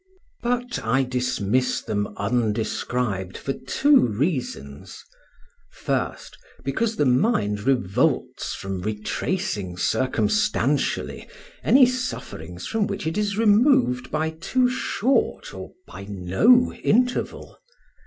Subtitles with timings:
[0.41, 5.05] But I dismiss them undescribed for two reasons:
[5.69, 11.29] first, because the mind revolts from retracing circumstantially
[11.63, 17.59] any sufferings from which it is removed by too short or by no interval.